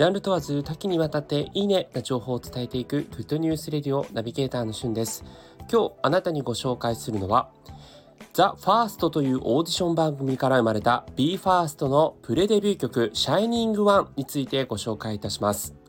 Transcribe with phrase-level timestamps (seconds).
[0.00, 5.22] ジャンル問わず多岐にわたっていいねな情報を伝えていくグッドニュースレディオナビゲーターのしゅんです。
[5.70, 7.50] 今日あなたにご紹介するのは
[8.32, 15.79] ザ・ファーストというオーディション番組から生まれた BE:FIRST のプレデビュー曲 Shining One についてご紹介いたします。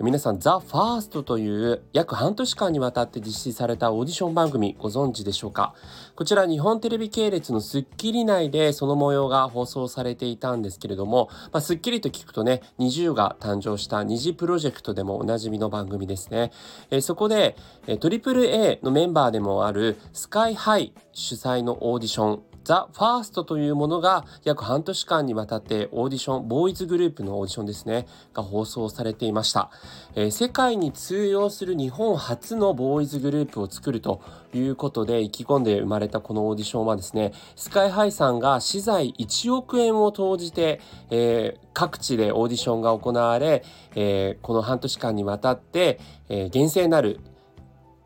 [0.00, 5.72] 皆さん、ザ・ファーストという約半年間にわたって実施されたオーディション番組ご存知でしょうか？
[6.16, 16.50] こちら日本テレビ系列のスッキリ内でその模様が放送されていたんですけれども、まあ、スッキリと聞くとね、20が誕生した二次プロジェクトでもおなじみの番組ですね。
[16.90, 17.56] えー、そこで、
[17.86, 29.70] えー、トリプル A のメンバーでもあるスカイハイ主催のオーディションザ・ファーストというものが約半年間にわたってオーディション、ボーイズグループのオーディションですね、が放送されていました。
[30.14, 34.22] えー、世界に通用する日本初のボーイズグループを作ると
[34.54, 43.62] いうことで意気込んで生まれたこのオーディションはですね、スカイハイさんが私財1億円を投じて、えー、各地でオーディションが行われ、
[43.94, 47.20] えー、この半年間にわたって、えー、厳正なる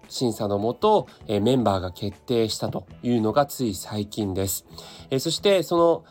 [0.09, 4.67] 審査のもと、えメンバーが決定したというのがつい最近です。
[5.11, 6.05] えそしてその、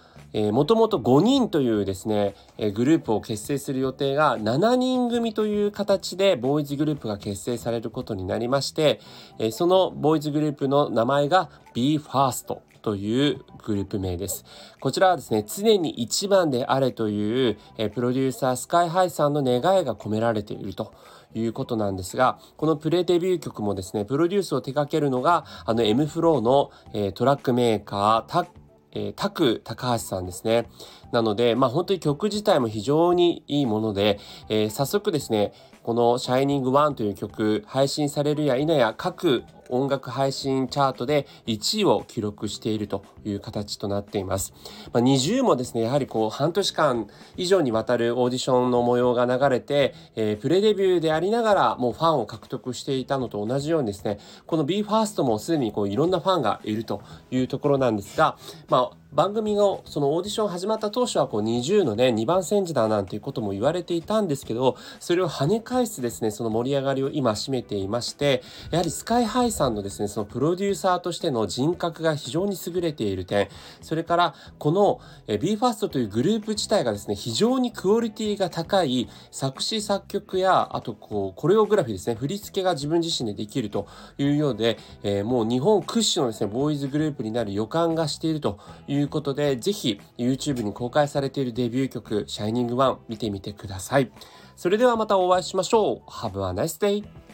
[0.52, 9.00] もともと5人というですね、え、グループを結成する予定が7人組という形でボーイズグループが結成されることになりまして、
[9.40, 14.46] え、そのボーイズグループの名前が BE:FIRST というグループ名です。
[14.80, 20.94] こちらはですね、常に一番であれという、えプロデューサースカイハイさんの願いが込められていると
[21.34, 28.48] いうことなんですが、このプレデビュー曲もですね、プロデュースを手掛けるのが、あの M フローの、え、トラックメーカー、タッ
[28.94, 30.68] えー、タク高橋さんですね。
[31.12, 34.20] なので、まあ本当に曲自体も非常にいいもので、
[34.50, 35.54] えー、早速ですね、
[35.84, 44.54] この Shining One という曲配信されるや否や各音楽配信チャートで1位を記録しているという形となっています。
[44.94, 58.38] まあ、20もですね、やはりこう半年間以上にわたるオーディションの模様が流れて、えー、プレデビューでありながらもうファンを獲得していたのと同じようにですね、この BE:FIRST もすでにこういろんなファンがいるというところなんですが、
[58.70, 73.50] まあ番組のそのオーディション始まった当初はこう20のね2番煎じだなんていうことも言われていたんですけどそれを跳ね返すですねその盛り上がりを今占めていましてやはりスカイハイさんのですねそのプロデューサーとしての人格が非常に優れている点
[73.82, 83.88] それからこの BE:FIRST というグループ自体がですね非常にクオリティが高い作詞作曲やあとこうコレオグラフィーですね振り付けが自分自身でできると
[84.20, 94.12] いうようで、え、もう日本屈指のですねボーイズグループになる予感がしているといういうことで、ぜひ YouTube に公開されているデビュー曲、Shining One 見てみてください。
[94.56, 96.10] それではまたお会いしましょう。
[96.10, 97.27] Have a nice day!